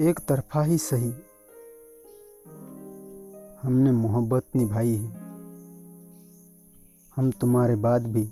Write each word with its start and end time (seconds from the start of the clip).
एक 0.00 0.18
तरफा 0.18 0.62
ही 0.62 0.78
सही। 0.78 1.12
हमने 3.62 3.92
मोहब्बत 3.92 4.44
निभाई 4.56 4.94
है। 4.94 5.12
हम 7.16 7.30
तुम्हारे 7.30 7.76
बाद 7.76 8.06
भी 8.06 8.24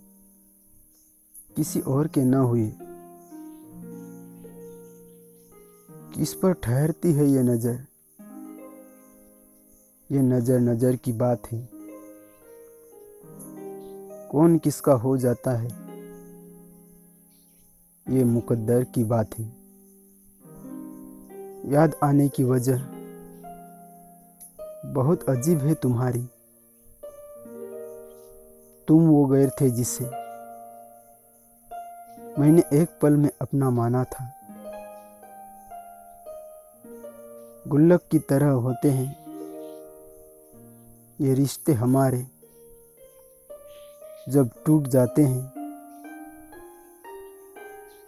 किसी 1.56 1.80
और 1.80 2.08
के 2.08 2.24
न 2.24 2.34
हुए। 2.34 2.72
किस 6.14 6.34
पर 6.34 6.52
ठहरती 6.52 7.12
है 7.12 7.26
ये 7.26 7.42
नज़र? 7.42 7.86
ये 10.12 10.22
नज़र 10.22 10.60
नज़र 10.60 10.96
की 10.96 11.12
बात 11.12 11.52
है। 11.52 11.68
कौन 14.30 14.58
किसका 14.58 14.92
हो 14.92 15.16
जाता 15.16 15.50
है? 15.50 15.68
ये 18.16 18.24
मुकद्दर 18.24 18.84
की 18.84 19.04
बात 19.04 19.38
है। 19.38 19.61
याद 21.66 21.94
आने 22.02 22.28
की 22.28 22.44
वजह 22.44 22.80
बहुत 24.92 25.30
अजीब 25.30 25.58
है 25.58 25.74
तुम्हारी। 25.74 26.28
तुम 28.88 29.08
वो 29.08 29.24
गैर 29.24 29.50
थे 29.50 29.70
जिसे 29.70 30.04
मैंने 32.38 32.62
एक 32.72 32.98
पल 33.02 33.16
में 33.16 33.30
अपना 33.40 33.70
माना 33.70 34.04
था। 34.04 34.32
गुल्लक 37.68 38.00
की 38.10 38.18
तरह 38.18 38.50
होते 38.50 38.90
हैं। 38.90 39.22
ये 41.20 41.34
रिश्ते 41.34 41.72
हमारे 41.72 42.26
जब 44.28 44.50
टूट 44.66 44.82
जाते 44.82 45.22
हैं, 45.22 45.46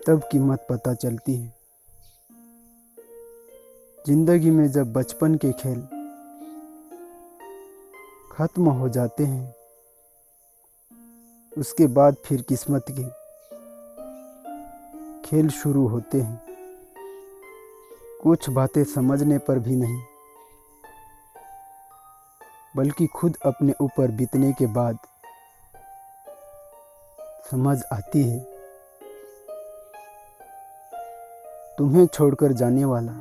तब 0.06 0.20
कीमत 0.32 0.66
पता 0.70 0.94
चलती 0.94 1.34
है। 1.36 1.63
ज़िंदगी 4.04 4.50
में 4.50 4.66
जब 4.68 4.92
बचपन 4.92 5.34
के 5.34 5.50
खेल 5.52 5.80
खत्म 8.32 8.70
हो 8.70 8.88
जाते 8.88 9.24
हैं, 9.24 9.54
उसके 11.52 11.86
बाद 11.88 12.16
फिर 12.24 12.42
किस्मत 12.42 12.86
के 12.90 13.04
खेल 15.24 15.48
शुरू 15.52 15.86
होते 15.88 16.20
हैं। 16.20 16.40
कुछ 18.22 18.48
बातें 18.50 18.82
समझने 18.84 19.38
पर 19.38 19.58
भी 19.58 19.76
नहीं, 19.76 20.00
बल्कि 22.76 23.06
खुद 23.16 23.36
अपने 23.46 23.74
ऊपर 23.80 24.10
बीतने 24.10 24.52
के 24.52 24.66
बाद 24.74 24.98
समझ 27.50 27.78
आती 27.92 28.22
है। 28.22 28.40
तुम्हें 31.78 32.06
छोड़कर 32.06 32.52
जाने 32.54 32.84
वाला 32.84 33.12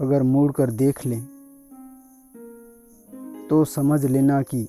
अगर 0.00 0.22
मुड़ 0.22 0.52
कर 0.52 0.70
देख 0.70 1.06
लें 1.06 1.20
तो 3.48 3.64
समझ 3.64 4.04
लेना 4.04 4.42
कि 4.42 4.66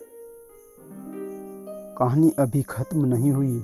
कहानी 1.98 2.32
अभी 2.40 2.62
ख़त्म 2.62 3.06
नहीं 3.06 3.32
हुई। 3.32 3.64